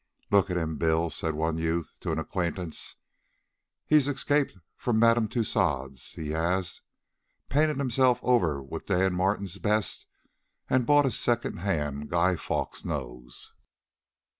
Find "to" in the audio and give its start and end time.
1.99-2.11